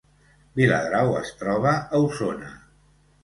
Viladrau 0.59 1.11
es 1.19 1.29
troba 1.43 1.75
a 1.77 2.01
Osona 2.07 2.49